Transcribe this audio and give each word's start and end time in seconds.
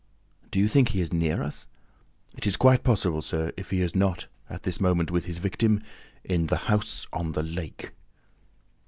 "Do 0.49 0.57
you 0.57 0.67
think 0.67 0.89
he 0.89 1.01
is 1.01 1.13
near 1.13 1.43
us?" 1.43 1.67
"It 2.35 2.47
is 2.47 2.57
quite 2.57 2.83
possible, 2.83 3.21
Sir, 3.21 3.51
if 3.55 3.69
he 3.69 3.81
is 3.81 3.93
not, 3.95 4.25
at 4.49 4.63
this 4.63 4.81
moment, 4.81 5.11
with 5.11 5.25
his 5.25 5.37
victim, 5.37 5.79
IN 6.23 6.47
THE 6.47 6.57
HOUSE 6.65 7.05
ON 7.13 7.33
THE 7.33 7.43
LAKE." 7.43 7.91